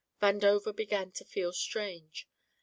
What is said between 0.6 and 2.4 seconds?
began to feel strange.